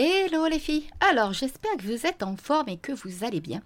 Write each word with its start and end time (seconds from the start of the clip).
Hello 0.00 0.46
les 0.46 0.60
filles 0.60 0.88
Alors 1.00 1.32
j'espère 1.32 1.76
que 1.76 1.82
vous 1.82 2.06
êtes 2.06 2.22
en 2.22 2.36
forme 2.36 2.68
et 2.68 2.76
que 2.76 2.92
vous 2.92 3.24
allez 3.24 3.40
bien. 3.40 3.62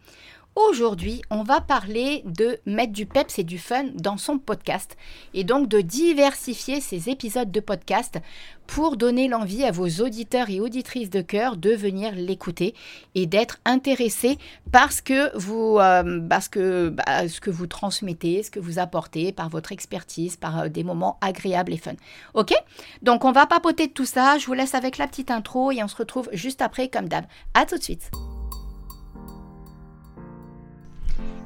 Aujourd'hui, 0.55 1.23
on 1.31 1.45
va 1.45 1.63
parler 1.63 2.23
de 2.27 2.59
mettre 2.67 2.93
du 2.93 3.07
peps 3.07 3.39
et 3.39 3.45
du 3.45 3.59
fun 3.59 3.85
dans 3.95 4.19
son 4.19 4.39
podcast 4.39 4.99
et 5.33 5.45
donc 5.45 5.67
de 5.67 5.81
diversifier 5.81 6.83
ses 6.83 7.09
épisodes 7.09 7.51
de 7.51 7.61
podcast 7.61 8.19
pour 8.67 8.99
donner 8.99 9.29
l'envie 9.29 9.65
à 9.65 9.71
vos 9.71 9.89
auditeurs 9.89 10.51
et 10.51 10.61
auditrices 10.61 11.09
de 11.09 11.23
cœur 11.23 11.57
de 11.57 11.71
venir 11.71 12.15
l'écouter 12.15 12.75
et 13.15 13.27
d'être 13.27 13.61
intéressés 13.65 14.37
par 14.71 14.93
ce 14.93 15.01
que 15.01 15.35
vous, 15.39 15.79
euh, 15.79 16.21
parce 16.29 16.49
que, 16.49 16.91
bah, 16.91 17.29
ce 17.29 17.41
que 17.41 17.51
vous 17.51 17.67
transmettez, 17.67 18.43
ce 18.43 18.51
que 18.51 18.61
vous 18.61 18.79
apportez 18.79 19.33
par 19.33 19.49
votre 19.49 19.73
expertise, 19.73 20.37
par 20.37 20.61
euh, 20.61 20.69
des 20.69 20.85
moments 20.85 21.19
agréables 21.23 21.73
et 21.73 21.79
fun. 21.79 21.95
Ok? 22.35 22.53
Donc 23.01 23.25
on 23.25 23.33
va 23.33 23.47
papoter 23.47 23.87
de 23.87 23.93
tout 23.93 24.07
ça. 24.07 24.37
Je 24.37 24.47
vous 24.47 24.55
laisse 24.55 24.75
avec 24.75 24.99
la 24.99 25.07
petite 25.07 25.31
intro 25.31 25.73
et 25.73 25.83
on 25.83 25.89
se 25.89 25.97
retrouve 25.97 26.29
juste 26.33 26.61
après 26.61 26.89
comme 26.89 27.09
d'hab. 27.09 27.25
À 27.55 27.65
tout 27.65 27.79
de 27.79 27.83
suite. 27.83 28.11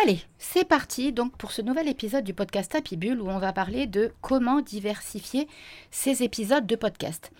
Allez, 0.00 0.20
c'est 0.38 0.64
parti 0.64 1.12
donc 1.12 1.36
pour 1.36 1.50
ce 1.50 1.60
nouvel 1.60 1.88
épisode 1.88 2.22
du 2.22 2.32
podcast 2.32 2.72
Happy 2.72 2.96
où 3.14 3.28
on 3.28 3.40
va 3.40 3.52
parler 3.52 3.88
de 3.88 4.12
comment 4.20 4.60
diversifier 4.60 5.48
ces 5.90 6.22
épisodes 6.22 6.66
de 6.66 6.76
podcast. 6.76 7.32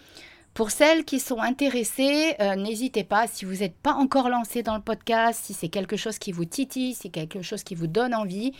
Pour 0.59 0.73
celles 0.73 1.05
qui 1.05 1.21
sont 1.21 1.39
intéressées, 1.39 2.35
euh, 2.41 2.57
n'hésitez 2.57 3.05
pas, 3.05 3.29
si 3.29 3.45
vous 3.45 3.59
n'êtes 3.59 3.77
pas 3.77 3.93
encore 3.93 4.29
lancé 4.29 4.65
dans 4.65 4.75
le 4.75 4.83
podcast, 4.83 5.41
si 5.45 5.55
c'est 5.55 5.69
quelque 5.69 5.97
chose 5.97 6.19
qui 6.19 6.33
vous 6.33 6.47
titille, 6.47 6.95
si 6.95 7.03
c'est 7.03 7.09
quelque 7.11 7.43
chose 7.43 7.63
qui 7.63 7.77
vous 7.77 7.87
donne 7.87 8.13
envie, 8.13 8.51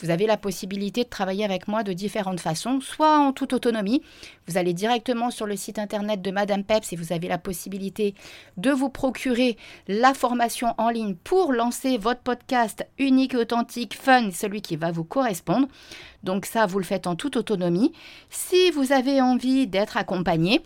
vous 0.00 0.10
avez 0.10 0.26
la 0.26 0.36
possibilité 0.36 1.04
de 1.04 1.08
travailler 1.08 1.44
avec 1.44 1.68
moi 1.68 1.84
de 1.84 1.92
différentes 1.92 2.40
façons, 2.40 2.80
soit 2.80 3.20
en 3.20 3.32
toute 3.32 3.52
autonomie, 3.52 4.02
vous 4.48 4.58
allez 4.58 4.72
directement 4.72 5.30
sur 5.30 5.46
le 5.46 5.54
site 5.54 5.78
internet 5.78 6.20
de 6.20 6.32
Madame 6.32 6.64
Peps 6.64 6.92
et 6.92 6.96
vous 6.96 7.12
avez 7.12 7.28
la 7.28 7.38
possibilité 7.38 8.16
de 8.56 8.72
vous 8.72 8.88
procurer 8.88 9.56
la 9.86 10.12
formation 10.12 10.74
en 10.76 10.90
ligne 10.90 11.14
pour 11.14 11.52
lancer 11.52 11.98
votre 11.98 12.22
podcast 12.22 12.84
unique, 12.98 13.36
authentique, 13.36 13.94
fun, 13.94 14.32
celui 14.32 14.60
qui 14.60 14.74
va 14.74 14.90
vous 14.90 15.04
correspondre. 15.04 15.68
Donc 16.24 16.46
ça, 16.46 16.66
vous 16.66 16.80
le 16.80 16.84
faites 16.84 17.06
en 17.06 17.14
toute 17.14 17.36
autonomie. 17.36 17.92
Si 18.28 18.72
vous 18.72 18.90
avez 18.90 19.20
envie 19.20 19.68
d'être 19.68 19.96
accompagné, 19.96 20.60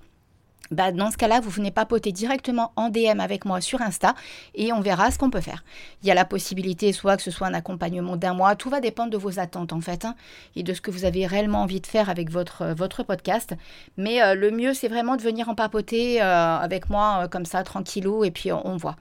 bah, 0.70 0.92
dans 0.92 1.10
ce 1.10 1.16
cas-là, 1.16 1.40
vous 1.40 1.50
venez 1.50 1.70
papoter 1.70 2.12
directement 2.12 2.72
en 2.76 2.90
DM 2.90 3.20
avec 3.20 3.44
moi 3.44 3.60
sur 3.60 3.80
Insta 3.80 4.14
et 4.54 4.72
on 4.72 4.80
verra 4.80 5.10
ce 5.10 5.18
qu'on 5.18 5.30
peut 5.30 5.40
faire. 5.40 5.64
Il 6.02 6.08
y 6.08 6.10
a 6.10 6.14
la 6.14 6.24
possibilité 6.24 6.92
soit 6.92 7.16
que 7.16 7.22
ce 7.22 7.30
soit 7.30 7.46
un 7.46 7.54
accompagnement 7.54 8.16
d'un 8.16 8.34
mois, 8.34 8.56
tout 8.56 8.70
va 8.70 8.80
dépendre 8.80 9.10
de 9.10 9.16
vos 9.16 9.38
attentes 9.38 9.72
en 9.72 9.80
fait 9.80 10.04
hein, 10.04 10.14
et 10.56 10.62
de 10.62 10.74
ce 10.74 10.80
que 10.80 10.90
vous 10.90 11.04
avez 11.04 11.26
réellement 11.26 11.62
envie 11.62 11.80
de 11.80 11.86
faire 11.86 12.10
avec 12.10 12.30
votre, 12.30 12.62
euh, 12.62 12.74
votre 12.74 13.02
podcast. 13.02 13.54
Mais 13.96 14.22
euh, 14.22 14.34
le 14.34 14.50
mieux, 14.50 14.74
c'est 14.74 14.88
vraiment 14.88 15.16
de 15.16 15.22
venir 15.22 15.48
en 15.48 15.54
papoter 15.54 16.22
euh, 16.22 16.58
avec 16.58 16.90
moi 16.90 17.28
comme 17.28 17.46
ça, 17.46 17.62
tranquillou, 17.62 18.24
et 18.24 18.30
puis 18.30 18.52
on 18.52 18.76
voit. 18.76 18.96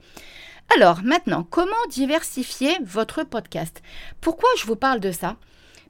Alors 0.74 1.00
maintenant, 1.02 1.46
comment 1.48 1.72
diversifier 1.90 2.76
votre 2.84 3.24
podcast? 3.24 3.82
Pourquoi 4.20 4.48
je 4.58 4.66
vous 4.66 4.76
parle 4.76 5.00
de 5.00 5.12
ça? 5.12 5.36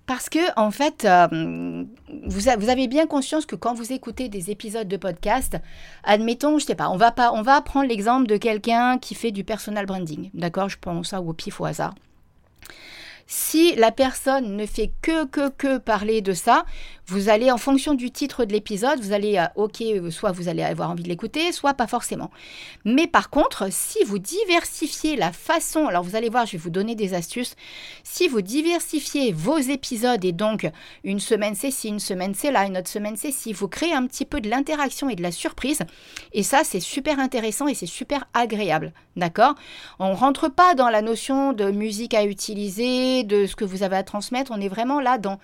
Parce 0.08 0.30
que, 0.30 0.38
en 0.58 0.70
fait, 0.70 1.04
euh, 1.04 1.84
vous, 2.24 2.48
avez 2.48 2.88
bien 2.88 3.06
conscience 3.06 3.44
que 3.44 3.54
quand 3.54 3.74
vous 3.74 3.92
écoutez 3.92 4.30
des 4.30 4.50
épisodes 4.50 4.88
de 4.88 4.96
podcast, 4.96 5.58
admettons, 6.02 6.58
je 6.58 6.64
sais 6.64 6.74
pas, 6.74 6.88
on 6.88 6.96
va, 6.96 7.12
pas, 7.12 7.30
on 7.34 7.42
va 7.42 7.60
prendre 7.60 7.88
l'exemple 7.88 8.26
de 8.26 8.38
quelqu'un 8.38 8.96
qui 8.96 9.14
fait 9.14 9.32
du 9.32 9.44
personal 9.44 9.84
branding. 9.84 10.30
D'accord? 10.32 10.70
Je 10.70 10.78
prends 10.80 11.02
ça 11.02 11.20
au 11.20 11.34
pif 11.34 11.60
au 11.60 11.66
hasard. 11.66 11.94
Si 13.30 13.74
la 13.76 13.92
personne 13.92 14.56
ne 14.56 14.64
fait 14.64 14.90
que, 15.02 15.26
que, 15.26 15.50
que 15.50 15.76
parler 15.76 16.22
de 16.22 16.32
ça, 16.32 16.64
vous 17.06 17.28
allez, 17.28 17.50
en 17.50 17.58
fonction 17.58 17.94
du 17.94 18.10
titre 18.10 18.44
de 18.44 18.52
l'épisode, 18.52 19.00
vous 19.00 19.12
allez, 19.12 19.38
euh, 19.38 19.44
ok, 19.54 19.80
euh, 19.82 20.10
soit 20.10 20.32
vous 20.32 20.48
allez 20.48 20.62
avoir 20.62 20.90
envie 20.90 21.02
de 21.02 21.08
l'écouter, 21.08 21.52
soit 21.52 21.74
pas 21.74 21.86
forcément. 21.86 22.30
Mais 22.84 23.06
par 23.06 23.30
contre, 23.30 23.68
si 23.70 24.02
vous 24.04 24.18
diversifiez 24.18 25.16
la 25.16 25.32
façon, 25.32 25.86
alors 25.86 26.02
vous 26.02 26.16
allez 26.16 26.28
voir, 26.28 26.46
je 26.46 26.52
vais 26.52 26.58
vous 26.58 26.70
donner 26.70 26.94
des 26.94 27.14
astuces, 27.14 27.54
si 28.02 28.28
vous 28.28 28.42
diversifiez 28.42 29.32
vos 29.32 29.58
épisodes 29.58 30.24
et 30.24 30.32
donc 30.32 30.66
une 31.04 31.20
semaine 31.20 31.54
c'est 31.54 31.70
ci, 31.70 31.88
une 31.88 32.00
semaine 32.00 32.34
c'est 32.34 32.52
là, 32.52 32.64
une 32.64 32.76
autre 32.76 32.88
semaine 32.88 33.16
c'est 33.16 33.32
ci, 33.32 33.52
vous 33.52 33.68
créez 33.68 33.92
un 33.92 34.06
petit 34.06 34.24
peu 34.24 34.40
de 34.40 34.48
l'interaction 34.48 35.08
et 35.08 35.16
de 35.16 35.22
la 35.22 35.32
surprise. 35.32 35.80
Et 36.32 36.42
ça, 36.42 36.62
c'est 36.64 36.80
super 36.80 37.18
intéressant 37.18 37.68
et 37.68 37.74
c'est 37.74 37.86
super 37.86 38.26
agréable. 38.34 38.92
D'accord? 39.16 39.54
On 39.98 40.14
rentre 40.14 40.48
pas 40.48 40.74
dans 40.74 40.90
la 40.90 41.02
notion 41.02 41.52
de 41.52 41.72
musique 41.72 42.14
à 42.14 42.24
utiliser, 42.24 43.17
de 43.24 43.46
ce 43.46 43.56
que 43.56 43.64
vous 43.64 43.82
avez 43.82 43.96
à 43.96 44.02
transmettre. 44.02 44.52
On 44.54 44.60
est 44.60 44.68
vraiment 44.68 45.00
là 45.00 45.18
dans, 45.18 45.38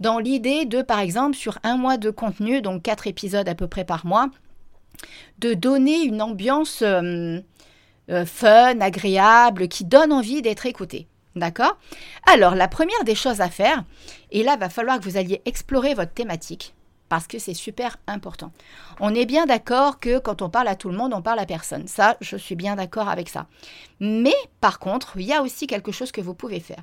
dans 0.00 0.18
l'idée 0.18 0.64
de, 0.64 0.82
par 0.82 0.98
exemple, 0.98 1.36
sur 1.36 1.58
un 1.62 1.76
mois 1.76 1.96
de 1.96 2.10
contenu, 2.10 2.62
donc 2.62 2.82
quatre 2.82 3.06
épisodes 3.06 3.48
à 3.48 3.54
peu 3.54 3.66
près 3.66 3.84
par 3.84 4.06
mois, 4.06 4.28
de 5.38 5.54
donner 5.54 6.02
une 6.02 6.22
ambiance 6.22 6.82
euh, 6.82 7.40
euh, 8.10 8.26
fun, 8.26 8.80
agréable, 8.80 9.68
qui 9.68 9.84
donne 9.84 10.12
envie 10.12 10.42
d'être 10.42 10.66
écouté. 10.66 11.06
D'accord? 11.36 11.76
Alors, 12.32 12.54
la 12.54 12.68
première 12.68 13.02
des 13.04 13.16
choses 13.16 13.40
à 13.40 13.48
faire, 13.48 13.84
et 14.30 14.44
là, 14.44 14.56
va 14.56 14.68
falloir 14.68 15.00
que 15.00 15.04
vous 15.04 15.16
alliez 15.16 15.42
explorer 15.44 15.94
votre 15.94 16.12
thématique 16.12 16.74
parce 17.14 17.28
que 17.28 17.38
c'est 17.38 17.54
super 17.54 17.96
important. 18.08 18.50
On 18.98 19.14
est 19.14 19.24
bien 19.24 19.46
d'accord 19.46 20.00
que 20.00 20.18
quand 20.18 20.42
on 20.42 20.50
parle 20.50 20.66
à 20.66 20.74
tout 20.74 20.88
le 20.88 20.96
monde, 20.96 21.14
on 21.14 21.22
parle 21.22 21.38
à 21.38 21.46
personne. 21.46 21.86
Ça, 21.86 22.16
je 22.20 22.36
suis 22.36 22.56
bien 22.56 22.74
d'accord 22.74 23.08
avec 23.08 23.28
ça. 23.28 23.46
Mais 24.00 24.34
par 24.60 24.80
contre, 24.80 25.12
il 25.14 25.22
y 25.22 25.32
a 25.32 25.40
aussi 25.40 25.68
quelque 25.68 25.92
chose 25.92 26.10
que 26.10 26.20
vous 26.20 26.34
pouvez 26.34 26.58
faire. 26.58 26.82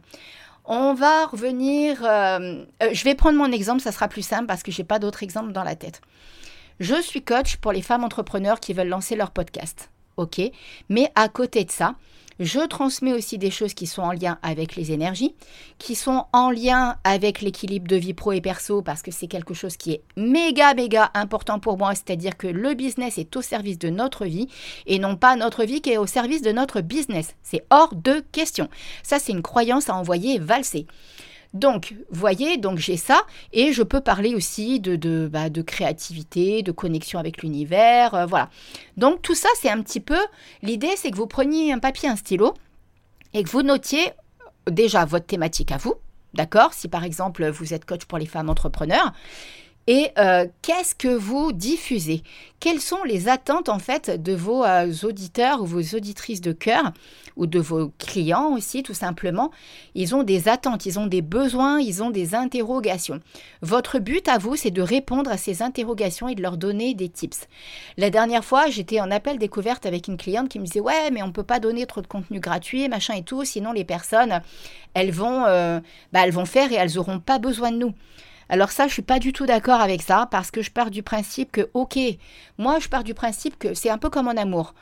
On 0.63 0.93
va 0.93 1.25
revenir. 1.25 2.05
Euh, 2.05 2.63
euh, 2.81 2.89
je 2.93 3.03
vais 3.03 3.13
prendre 3.13 3.37
mon 3.37 3.51
exemple, 3.51 3.81
ça 3.81 3.91
sera 3.91 4.07
plus 4.07 4.21
simple 4.21 4.45
parce 4.45 4.63
que 4.63 4.71
je 4.71 4.77
n'ai 4.81 4.85
pas 4.85 4.99
d'autres 4.99 5.21
exemples 5.21 5.51
dans 5.51 5.65
la 5.65 5.75
tête. 5.75 5.99
Je 6.79 7.01
suis 7.01 7.21
coach 7.21 7.57
pour 7.57 7.73
les 7.73 7.81
femmes 7.81 8.05
entrepreneurs 8.05 8.61
qui 8.61 8.71
veulent 8.71 8.87
lancer 8.87 9.17
leur 9.17 9.31
podcast. 9.31 9.89
OK? 10.15 10.39
Mais 10.87 11.11
à 11.15 11.27
côté 11.27 11.65
de 11.65 11.71
ça, 11.71 11.95
je 12.43 12.59
transmets 12.59 13.13
aussi 13.13 13.37
des 13.37 13.51
choses 13.51 13.73
qui 13.75 13.85
sont 13.85 14.01
en 14.01 14.11
lien 14.11 14.39
avec 14.41 14.75
les 14.75 14.91
énergies, 14.91 15.35
qui 15.77 15.95
sont 15.95 16.25
en 16.33 16.49
lien 16.49 16.97
avec 17.03 17.41
l'équilibre 17.41 17.87
de 17.87 17.95
vie 17.95 18.15
pro 18.15 18.31
et 18.31 18.41
perso, 18.41 18.81
parce 18.81 19.03
que 19.03 19.11
c'est 19.11 19.27
quelque 19.27 19.53
chose 19.53 19.77
qui 19.77 19.91
est 19.91 20.01
méga, 20.17 20.73
méga 20.73 21.11
important 21.13 21.59
pour 21.59 21.77
moi, 21.77 21.93
c'est-à-dire 21.93 22.37
que 22.37 22.47
le 22.47 22.73
business 22.73 23.17
est 23.17 23.35
au 23.35 23.41
service 23.41 23.77
de 23.77 23.89
notre 23.89 24.25
vie 24.25 24.47
et 24.87 24.97
non 24.97 25.15
pas 25.15 25.35
notre 25.35 25.63
vie 25.63 25.81
qui 25.81 25.91
est 25.91 25.97
au 25.97 26.07
service 26.07 26.41
de 26.41 26.51
notre 26.51 26.81
business. 26.81 27.35
C'est 27.43 27.63
hors 27.69 27.93
de 27.93 28.23
question. 28.31 28.69
Ça, 29.03 29.19
c'est 29.19 29.31
une 29.31 29.43
croyance 29.43 29.89
à 29.89 29.95
envoyer 29.95 30.39
valser. 30.39 30.87
Donc, 31.53 31.95
voyez, 32.09 32.57
donc 32.57 32.77
j'ai 32.77 32.95
ça, 32.95 33.23
et 33.51 33.73
je 33.73 33.83
peux 33.83 33.99
parler 33.99 34.35
aussi 34.35 34.79
de, 34.79 34.95
de, 34.95 35.27
bah, 35.31 35.49
de 35.49 35.61
créativité, 35.61 36.63
de 36.63 36.71
connexion 36.71 37.19
avec 37.19 37.43
l'univers, 37.43 38.15
euh, 38.15 38.25
voilà. 38.25 38.49
Donc 38.95 39.21
tout 39.21 39.35
ça, 39.35 39.49
c'est 39.59 39.69
un 39.69 39.81
petit 39.81 39.99
peu, 39.99 40.19
l'idée, 40.61 40.95
c'est 40.95 41.11
que 41.11 41.17
vous 41.17 41.27
preniez 41.27 41.73
un 41.73 41.79
papier, 41.79 42.07
un 42.07 42.15
stylo, 42.15 42.53
et 43.33 43.43
que 43.43 43.49
vous 43.49 43.63
notiez 43.63 44.11
déjà 44.69 45.03
votre 45.03 45.25
thématique 45.25 45.71
à 45.73 45.77
vous, 45.77 45.95
d'accord? 46.33 46.73
Si 46.73 46.87
par 46.87 47.03
exemple 47.03 47.49
vous 47.49 47.73
êtes 47.73 47.85
coach 47.85 48.05
pour 48.05 48.17
les 48.17 48.25
femmes 48.25 48.49
entrepreneurs, 48.49 49.11
et 49.87 50.09
euh, 50.17 50.45
qu'est-ce 50.61 50.95
que 50.95 51.07
vous 51.07 51.51
diffusez? 51.51 52.23
Quelles 52.59 52.79
sont 52.79 53.03
les 53.03 53.27
attentes 53.27 53.69
en 53.69 53.79
fait 53.79 54.21
de 54.21 54.33
vos 54.33 54.63
euh, 54.63 54.93
auditeurs 55.03 55.61
ou 55.61 55.65
vos 55.65 55.81
auditrices 55.95 56.41
de 56.41 56.51
cœur 56.51 56.91
ou 57.35 57.47
de 57.47 57.59
vos 57.59 57.91
clients 57.97 58.53
aussi 58.53 58.83
tout 58.83 58.93
simplement? 58.93 59.49
Ils 59.95 60.13
ont 60.13 60.21
des 60.21 60.47
attentes, 60.47 60.85
ils 60.85 60.99
ont 60.99 61.07
des 61.07 61.23
besoins, 61.23 61.79
ils 61.79 62.03
ont 62.03 62.11
des 62.11 62.35
interrogations. 62.35 63.19
Votre 63.63 63.97
but 63.97 64.27
à 64.27 64.37
vous, 64.37 64.55
c'est 64.55 64.69
de 64.69 64.83
répondre 64.83 65.31
à 65.31 65.37
ces 65.37 65.63
interrogations 65.63 66.27
et 66.27 66.35
de 66.35 66.43
leur 66.43 66.57
donner 66.57 66.93
des 66.93 67.09
tips. 67.09 67.47
La 67.97 68.11
dernière 68.11 68.45
fois, 68.45 68.69
j'étais 68.69 69.01
en 69.01 69.09
appel 69.09 69.39
découverte 69.39 69.87
avec 69.87 70.07
une 70.07 70.17
cliente 70.17 70.49
qui 70.49 70.59
me 70.59 70.65
disait 70.65 70.79
"Ouais, 70.79 71.09
mais 71.11 71.23
on 71.23 71.31
peut 71.31 71.43
pas 71.43 71.59
donner 71.59 71.87
trop 71.87 72.01
de 72.01 72.07
contenu 72.07 72.39
gratuit, 72.39 72.87
machin 72.87 73.15
et 73.15 73.23
tout, 73.23 73.43
sinon 73.45 73.71
les 73.71 73.85
personnes, 73.85 74.41
elles 74.93 75.11
vont 75.11 75.45
euh, 75.45 75.79
bah, 76.13 76.21
elles 76.23 76.31
vont 76.33 76.45
faire 76.45 76.71
et 76.71 76.75
elles 76.75 76.99
auront 76.99 77.19
pas 77.19 77.39
besoin 77.39 77.71
de 77.71 77.77
nous." 77.77 77.93
Alors 78.51 78.71
ça, 78.71 78.85
je 78.85 78.91
suis 78.91 79.01
pas 79.01 79.17
du 79.17 79.31
tout 79.31 79.45
d'accord 79.45 79.79
avec 79.79 80.01
ça 80.01 80.27
parce 80.29 80.51
que 80.51 80.61
je 80.61 80.71
pars 80.71 80.91
du 80.91 81.03
principe 81.03 81.53
que, 81.53 81.69
ok, 81.73 81.97
moi 82.57 82.79
je 82.79 82.89
pars 82.89 83.05
du 83.05 83.13
principe 83.13 83.57
que 83.57 83.73
c'est 83.73 83.89
un 83.89 83.97
peu 83.97 84.09
comme 84.09 84.27
en 84.27 84.31
amour. 84.31 84.75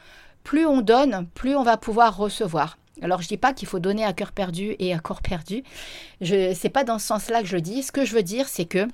Plus 0.43 0.65
on 0.65 0.81
donne, 0.81 1.27
plus 1.35 1.55
on 1.55 1.61
va 1.61 1.77
pouvoir 1.77 2.17
recevoir. 2.17 2.79
Alors 3.03 3.21
je 3.21 3.27
dis 3.27 3.37
pas 3.37 3.53
qu'il 3.53 3.67
faut 3.67 3.77
donner 3.77 4.03
à 4.03 4.11
cœur 4.11 4.31
perdu 4.31 4.75
et 4.79 4.91
à 4.91 4.97
corps 4.97 5.21
perdu. 5.21 5.61
Je 6.19 6.55
c'est 6.55 6.69
pas 6.69 6.83
dans 6.83 6.97
ce 6.97 7.05
sens-là 7.05 7.43
que 7.43 7.47
je 7.47 7.57
dis. 7.57 7.83
Ce 7.83 7.91
que 7.91 8.05
je 8.05 8.15
veux 8.15 8.23
dire, 8.23 8.47
c'est 8.47 8.65
que 8.65 8.87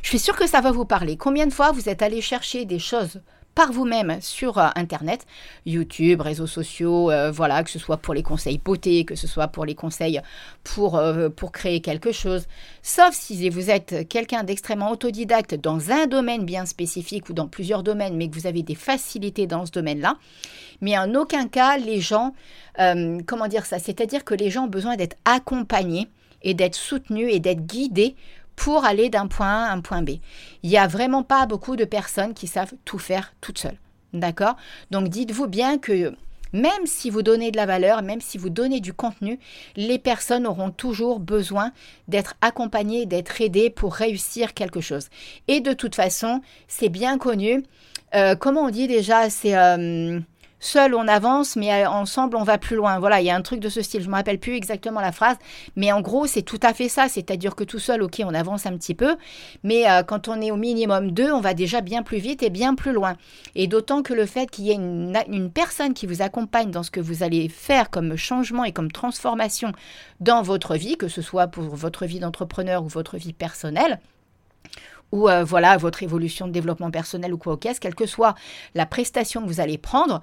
je 0.00 0.08
suis 0.08 0.18
sûre 0.20 0.36
que 0.36 0.46
ça 0.46 0.62
va 0.62 0.72
vous 0.72 0.86
parler. 0.86 1.18
Combien 1.18 1.46
de 1.46 1.52
fois 1.52 1.70
vous 1.70 1.90
êtes 1.90 2.00
allé 2.00 2.22
chercher 2.22 2.64
des 2.64 2.78
choses 2.78 3.20
par 3.56 3.72
vous-même 3.72 4.18
sur 4.20 4.58
euh, 4.58 4.68
Internet, 4.76 5.26
YouTube, 5.64 6.20
réseaux 6.20 6.46
sociaux, 6.46 7.10
euh, 7.10 7.30
voilà, 7.32 7.64
que 7.64 7.70
ce 7.70 7.78
soit 7.78 7.96
pour 7.96 8.12
les 8.12 8.22
conseils 8.22 8.58
beauté, 8.58 9.06
que 9.06 9.14
ce 9.14 9.26
soit 9.26 9.48
pour 9.48 9.64
les 9.64 9.74
conseils 9.74 10.20
pour, 10.62 10.96
euh, 10.96 11.30
pour 11.30 11.52
créer 11.52 11.80
quelque 11.80 12.12
chose. 12.12 12.46
Sauf 12.82 13.14
si 13.14 13.48
vous 13.48 13.70
êtes 13.70 14.06
quelqu'un 14.10 14.44
d'extrêmement 14.44 14.90
autodidacte 14.90 15.54
dans 15.54 15.90
un 15.90 16.06
domaine 16.06 16.44
bien 16.44 16.66
spécifique 16.66 17.30
ou 17.30 17.32
dans 17.32 17.48
plusieurs 17.48 17.82
domaines, 17.82 18.14
mais 18.16 18.28
que 18.28 18.34
vous 18.34 18.46
avez 18.46 18.62
des 18.62 18.74
facilités 18.74 19.46
dans 19.46 19.64
ce 19.64 19.72
domaine-là. 19.72 20.18
Mais 20.82 20.98
en 20.98 21.14
aucun 21.14 21.48
cas, 21.48 21.78
les 21.78 22.02
gens, 22.02 22.34
comment 23.26 23.48
dire 23.48 23.64
ça? 23.64 23.78
C'est-à-dire 23.78 24.24
que 24.24 24.34
les 24.34 24.50
gens 24.50 24.64
ont 24.64 24.68
besoin 24.68 24.96
d'être 24.96 25.16
accompagnés 25.24 26.08
et 26.42 26.52
d'être 26.52 26.74
soutenus 26.74 27.32
et 27.32 27.40
d'être 27.40 27.66
guidés 27.66 28.14
pour 28.56 28.84
aller 28.84 29.10
d'un 29.10 29.26
point 29.26 29.64
A 29.64 29.68
à 29.68 29.72
un 29.72 29.80
point 29.80 30.02
B. 30.02 30.10
Il 30.62 30.70
n'y 30.70 30.78
a 30.78 30.86
vraiment 30.86 31.22
pas 31.22 31.46
beaucoup 31.46 31.76
de 31.76 31.84
personnes 31.84 32.34
qui 32.34 32.46
savent 32.46 32.74
tout 32.84 32.98
faire 32.98 33.34
toutes 33.40 33.58
seules. 33.58 33.78
D'accord? 34.12 34.56
Donc 34.90 35.08
dites-vous 35.08 35.46
bien 35.46 35.78
que 35.78 36.14
même 36.52 36.86
si 36.86 37.10
vous 37.10 37.22
donnez 37.22 37.50
de 37.50 37.56
la 37.56 37.66
valeur, 37.66 38.02
même 38.02 38.20
si 38.20 38.38
vous 38.38 38.50
donnez 38.50 38.80
du 38.80 38.92
contenu, 38.92 39.38
les 39.76 39.98
personnes 39.98 40.46
auront 40.46 40.70
toujours 40.70 41.20
besoin 41.20 41.72
d'être 42.08 42.34
accompagnées, 42.40 43.04
d'être 43.04 43.40
aidées 43.40 43.68
pour 43.68 43.94
réussir 43.94 44.54
quelque 44.54 44.80
chose. 44.80 45.08
Et 45.48 45.60
de 45.60 45.72
toute 45.72 45.94
façon, 45.94 46.40
c'est 46.68 46.88
bien 46.88 47.18
connu. 47.18 47.64
Euh, 48.14 48.36
comment 48.36 48.62
on 48.62 48.70
dit 48.70 48.86
déjà 48.86 49.28
C'est 49.28 49.56
euh, 49.56 50.20
seul 50.66 50.94
on 50.94 51.08
avance, 51.08 51.56
mais 51.56 51.72
euh, 51.72 51.88
ensemble 51.88 52.36
on 52.36 52.42
va 52.42 52.58
plus 52.58 52.76
loin. 52.76 52.98
Voilà, 52.98 53.20
il 53.20 53.26
y 53.26 53.30
a 53.30 53.36
un 53.36 53.42
truc 53.42 53.60
de 53.60 53.68
ce 53.68 53.80
style. 53.82 54.02
Je 54.02 54.08
me 54.08 54.14
rappelle 54.14 54.38
plus 54.38 54.54
exactement 54.54 55.00
la 55.00 55.12
phrase, 55.12 55.36
mais 55.76 55.92
en 55.92 56.00
gros 56.00 56.26
c'est 56.26 56.42
tout 56.42 56.60
à 56.62 56.74
fait 56.74 56.88
ça. 56.88 57.08
C'est-à-dire 57.08 57.54
que 57.54 57.64
tout 57.64 57.78
seul, 57.78 58.02
ok, 58.02 58.22
on 58.24 58.34
avance 58.34 58.66
un 58.66 58.76
petit 58.76 58.94
peu, 58.94 59.16
mais 59.62 59.88
euh, 59.88 60.02
quand 60.02 60.28
on 60.28 60.40
est 60.40 60.50
au 60.50 60.56
minimum 60.56 61.12
deux, 61.12 61.32
on 61.32 61.40
va 61.40 61.54
déjà 61.54 61.80
bien 61.80 62.02
plus 62.02 62.18
vite 62.18 62.42
et 62.42 62.50
bien 62.50 62.74
plus 62.74 62.92
loin. 62.92 63.16
Et 63.54 63.66
d'autant 63.66 64.02
que 64.02 64.12
le 64.12 64.26
fait 64.26 64.50
qu'il 64.50 64.66
y 64.66 64.70
ait 64.72 64.74
une, 64.74 65.16
une 65.28 65.50
personne 65.50 65.94
qui 65.94 66.06
vous 66.06 66.20
accompagne 66.20 66.70
dans 66.70 66.82
ce 66.82 66.90
que 66.90 67.00
vous 67.00 67.22
allez 67.22 67.48
faire 67.48 67.88
comme 67.90 68.16
changement 68.16 68.64
et 68.64 68.72
comme 68.72 68.90
transformation 68.90 69.72
dans 70.20 70.42
votre 70.42 70.76
vie, 70.76 70.96
que 70.96 71.08
ce 71.08 71.22
soit 71.22 71.46
pour 71.46 71.64
votre 71.64 72.04
vie 72.06 72.18
d'entrepreneur 72.18 72.84
ou 72.84 72.88
votre 72.88 73.16
vie 73.16 73.32
personnelle, 73.32 74.00
ou 75.12 75.28
euh, 75.28 75.44
voilà 75.44 75.76
votre 75.76 76.02
évolution 76.02 76.46
de 76.46 76.52
développement 76.52 76.90
personnel 76.90 77.32
ou 77.32 77.38
quoi 77.38 77.54
au 77.54 77.56
caisse, 77.56 77.78
quelle 77.78 77.94
que 77.94 78.06
soit 78.06 78.34
la 78.74 78.86
prestation 78.86 79.42
que 79.42 79.46
vous 79.46 79.60
allez 79.60 79.78
prendre, 79.78 80.22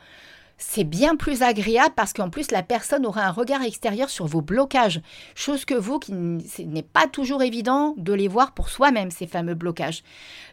c'est 0.58 0.84
bien 0.84 1.16
plus 1.16 1.42
agréable 1.42 1.94
parce 1.96 2.14
qu'en 2.14 2.30
plus 2.30 2.52
la 2.52 2.64
personne 2.64 3.06
aura 3.06 3.24
un 3.24 3.32
regard 3.32 3.64
extérieur 3.64 4.10
sur 4.10 4.28
vos 4.28 4.42
blocages, 4.42 5.02
chose 5.36 5.66
que 5.66 5.74
vous, 5.74 6.00
qui 6.00 6.14
n'est 6.14 6.84
pas 6.84 7.08
toujours 7.08 7.44
évident 7.44 7.96
de 7.98 8.14
les 8.14 8.28
voir 8.28 8.54
pour 8.54 8.70
soi-même, 8.70 9.12
ces 9.12 9.28
fameux 9.28 9.56
blocages. 9.56 10.04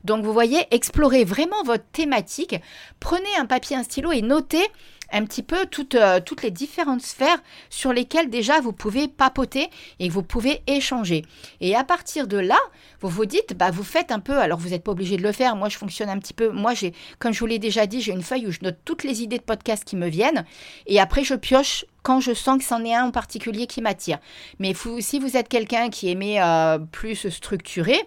Donc 0.05 0.25
vous 0.25 0.32
voyez, 0.32 0.67
explorez 0.71 1.25
vraiment 1.25 1.62
votre 1.65 1.85
thématique, 1.93 2.56
prenez 2.99 3.29
un 3.38 3.47
papier, 3.47 3.77
un 3.77 3.82
stylo 3.82 4.12
et 4.12 4.23
notez 4.23 4.67
un 5.12 5.24
petit 5.24 5.42
peu 5.42 5.66
toutes, 5.66 5.94
euh, 5.94 6.20
toutes 6.20 6.42
les 6.42 6.50
différentes 6.50 7.02
sphères 7.02 7.42
sur 7.68 7.92
lesquelles 7.92 8.30
déjà 8.30 8.60
vous 8.60 8.72
pouvez 8.72 9.08
papoter 9.08 9.68
et 9.98 10.08
vous 10.08 10.22
pouvez 10.22 10.62
échanger. 10.66 11.24
Et 11.60 11.76
à 11.76 11.84
partir 11.84 12.26
de 12.26 12.38
là, 12.38 12.58
vous 13.00 13.08
vous 13.08 13.26
dites, 13.26 13.56
bah, 13.56 13.70
vous 13.70 13.84
faites 13.84 14.12
un 14.12 14.20
peu, 14.20 14.38
alors 14.38 14.58
vous 14.58 14.70
n'êtes 14.70 14.84
pas 14.84 14.92
obligé 14.92 15.16
de 15.16 15.22
le 15.22 15.32
faire, 15.32 15.56
moi 15.56 15.68
je 15.68 15.78
fonctionne 15.78 16.08
un 16.08 16.18
petit 16.18 16.34
peu, 16.34 16.50
moi 16.50 16.74
j'ai, 16.74 16.92
comme 17.18 17.32
je 17.32 17.40
vous 17.40 17.46
l'ai 17.46 17.58
déjà 17.58 17.86
dit, 17.86 18.00
j'ai 18.00 18.12
une 18.12 18.22
feuille 18.22 18.46
où 18.46 18.52
je 18.52 18.60
note 18.62 18.78
toutes 18.84 19.04
les 19.04 19.22
idées 19.22 19.38
de 19.38 19.42
podcast 19.42 19.84
qui 19.84 19.96
me 19.96 20.08
viennent 20.08 20.44
et 20.86 21.00
après 21.00 21.24
je 21.24 21.34
pioche 21.34 21.84
quand 22.02 22.20
je 22.20 22.32
sens 22.32 22.58
que 22.58 22.64
c'en 22.64 22.85
est 22.85 22.94
un 22.94 23.06
en 23.06 23.11
particulier 23.11 23.67
qui 23.67 23.81
m'attire. 23.81 24.19
Mais 24.58 24.75
si 25.00 25.19
vous 25.19 25.37
êtes 25.37 25.49
quelqu'un 25.49 25.91
qui 25.91 26.11
aimait 26.11 26.41
euh, 26.41 26.79
plus 26.79 27.29
structuré, 27.29 27.99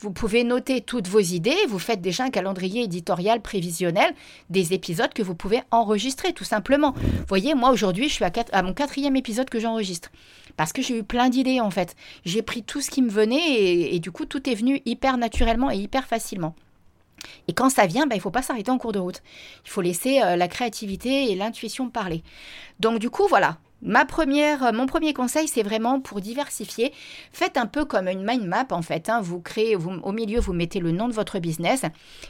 vous 0.00 0.10
pouvez 0.10 0.44
noter 0.44 0.80
toutes 0.80 1.08
vos 1.08 1.20
idées. 1.20 1.56
Vous 1.68 1.78
faites 1.78 2.00
déjà 2.00 2.24
un 2.24 2.30
calendrier 2.30 2.82
éditorial 2.82 3.40
prévisionnel 3.40 4.14
des 4.50 4.72
épisodes 4.72 5.12
que 5.12 5.22
vous 5.22 5.34
pouvez 5.34 5.62
enregistrer, 5.70 6.32
tout 6.32 6.44
simplement. 6.44 6.92
Vous 6.92 7.26
voyez, 7.28 7.54
moi 7.54 7.70
aujourd'hui, 7.70 8.08
je 8.08 8.14
suis 8.14 8.24
à, 8.24 8.62
mon 8.62 8.74
quatrième 8.74 9.16
épisode 9.16 9.50
que 9.50 9.60
j'enregistre. 9.60 10.10
Parce 10.56 10.72
que 10.72 10.82
j'ai 10.82 10.98
eu 10.98 11.04
plein 11.04 11.28
d'idées 11.28 11.60
en 11.60 11.70
fait. 11.70 11.94
J'ai 12.24 12.42
pris 12.42 12.62
tout 12.62 12.80
ce 12.80 12.90
qui 12.90 13.02
me 13.02 13.10
venait 13.10 13.94
et, 13.94 13.98
du 14.00 14.10
coup, 14.10 14.24
tout 14.24 14.48
est 14.48 14.54
venu 14.54 14.80
hyper 14.84 15.16
naturellement 15.16 15.70
et 15.70 15.76
hyper 15.76 16.06
facilement. 16.06 16.54
Et 17.48 17.52
quand 17.54 17.70
ça 17.70 17.86
vient, 17.86 18.06
ben, 18.06 18.14
il 18.14 18.18
ne 18.18 18.22
faut 18.22 18.30
pas 18.30 18.42
s'arrêter 18.42 18.70
en 18.70 18.78
cours 18.78 18.92
de 18.92 18.98
route. 18.98 19.22
Il 19.64 19.70
faut 19.70 19.80
laisser 19.80 20.20
euh, 20.22 20.36
la 20.36 20.48
créativité 20.48 21.30
et 21.30 21.34
l'intuition 21.34 21.90
parler. 21.90 22.22
Donc 22.80 22.98
du 22.98 23.10
coup, 23.10 23.26
voilà, 23.28 23.58
Ma 23.80 24.04
première, 24.04 24.64
euh, 24.64 24.72
mon 24.72 24.86
premier 24.86 25.14
conseil, 25.14 25.46
c'est 25.46 25.62
vraiment 25.62 26.00
pour 26.00 26.20
diversifier. 26.20 26.92
Faites 27.32 27.56
un 27.56 27.66
peu 27.66 27.84
comme 27.84 28.08
une 28.08 28.24
mind 28.24 28.44
map 28.44 28.66
en 28.70 28.82
fait. 28.82 29.08
Hein. 29.08 29.20
Vous 29.20 29.40
créez, 29.40 29.76
au 29.76 30.12
milieu, 30.12 30.40
vous 30.40 30.52
mettez 30.52 30.80
le 30.80 30.90
nom 30.90 31.06
de 31.06 31.12
votre 31.12 31.38
business 31.38 31.82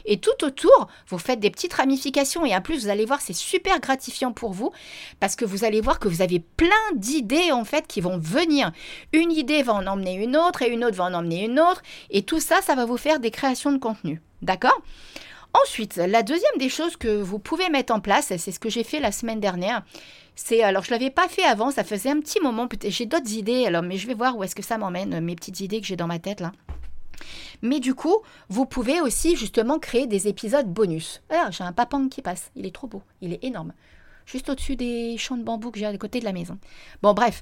et 0.05 0.19
tout 0.19 0.43
autour, 0.43 0.87
vous 1.07 1.17
faites 1.17 1.39
des 1.39 1.49
petites 1.49 1.73
ramifications. 1.73 2.45
Et 2.45 2.55
en 2.55 2.61
plus, 2.61 2.83
vous 2.83 2.89
allez 2.89 3.05
voir, 3.05 3.19
c'est 3.19 3.33
super 3.33 3.79
gratifiant 3.79 4.31
pour 4.31 4.53
vous 4.53 4.71
parce 5.19 5.35
que 5.35 5.43
vous 5.43 5.63
allez 5.63 5.81
voir 5.81 5.99
que 5.99 6.07
vous 6.07 6.21
avez 6.21 6.39
plein 6.39 6.69
d'idées 6.95 7.51
en 7.51 7.65
fait 7.65 7.87
qui 7.87 7.99
vont 7.99 8.19
venir. 8.19 8.71
Une 9.11 9.31
idée 9.31 9.63
va 9.63 9.73
en 9.73 9.87
emmener 9.87 10.13
une 10.15 10.37
autre 10.37 10.61
et 10.61 10.69
une 10.69 10.85
autre 10.85 10.97
va 10.97 11.05
en 11.05 11.13
emmener 11.15 11.45
une 11.45 11.59
autre. 11.59 11.81
Et 12.11 12.21
tout 12.21 12.39
ça, 12.39 12.61
ça 12.61 12.75
va 12.75 12.85
vous 12.85 12.97
faire 12.97 13.19
des 13.19 13.31
créations 13.31 13.71
de 13.71 13.79
contenu. 13.79 14.21
D'accord? 14.41 14.81
Ensuite, 15.63 15.95
la 15.95 16.21
deuxième 16.21 16.57
des 16.59 16.69
choses 16.69 16.95
que 16.95 17.21
vous 17.21 17.39
pouvez 17.39 17.69
mettre 17.69 17.93
en 17.93 17.99
place, 17.99 18.33
c'est 18.37 18.51
ce 18.51 18.59
que 18.59 18.69
j'ai 18.69 18.83
fait 18.83 18.99
la 18.99 19.11
semaine 19.11 19.39
dernière. 19.39 19.83
C'est 20.35 20.61
alors 20.63 20.83
je 20.83 20.91
l'avais 20.91 21.09
pas 21.09 21.27
fait 21.27 21.43
avant, 21.43 21.71
ça 21.71 21.83
faisait 21.83 22.11
un 22.11 22.19
petit 22.19 22.39
moment. 22.39 22.67
J'ai 22.85 23.05
d'autres 23.05 23.33
idées, 23.33 23.65
alors 23.65 23.81
mais 23.81 23.97
je 23.97 24.07
vais 24.07 24.13
voir 24.13 24.37
où 24.37 24.43
est-ce 24.43 24.55
que 24.55 24.63
ça 24.63 24.77
m'emmène 24.77 25.19
mes 25.21 25.35
petites 25.35 25.59
idées 25.59 25.81
que 25.81 25.87
j'ai 25.87 25.95
dans 25.95 26.07
ma 26.07 26.19
tête 26.19 26.39
là. 26.39 26.51
Mais 27.61 27.79
du 27.79 27.93
coup, 27.93 28.15
vous 28.47 28.65
pouvez 28.65 29.01
aussi 29.01 29.35
justement 29.35 29.79
créer 29.79 30.07
des 30.07 30.27
épisodes 30.27 30.67
bonus. 30.67 31.21
Ah, 31.29 31.49
j'ai 31.51 31.63
un 31.63 31.73
papang 31.73 32.07
qui 32.07 32.21
passe, 32.21 32.51
il 32.55 32.65
est 32.65 32.73
trop 32.73 32.87
beau, 32.87 33.01
il 33.21 33.33
est 33.33 33.43
énorme 33.43 33.73
juste 34.31 34.49
au-dessus 34.49 34.75
des 34.75 35.17
champs 35.17 35.37
de 35.37 35.43
bambou 35.43 35.71
que 35.71 35.79
j'ai 35.79 35.85
à 35.85 35.97
côté 35.97 36.19
de 36.19 36.25
la 36.25 36.33
maison. 36.33 36.57
Bon, 37.01 37.13
bref. 37.13 37.41